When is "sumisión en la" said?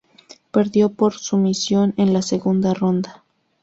1.13-2.23